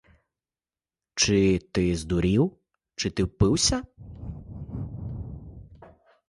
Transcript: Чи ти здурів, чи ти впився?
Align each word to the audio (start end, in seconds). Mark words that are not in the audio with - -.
Чи 1.15 1.59
ти 1.71 1.95
здурів, 1.95 2.51
чи 2.95 3.09
ти 3.09 3.23
впився? 3.23 3.83